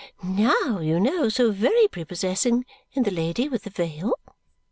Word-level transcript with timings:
Now, 0.23 0.79
you 0.79 0.99
know, 0.99 1.29
so 1.29 1.51
very 1.51 1.87
prepossessing 1.87 2.65
in 2.93 3.03
the 3.03 3.11
lady 3.11 3.47
with 3.47 3.65
the 3.65 3.69
veil!" 3.69 4.15